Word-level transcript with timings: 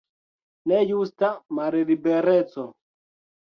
Nejusta 0.71 1.29
mallibereco. 1.55 2.65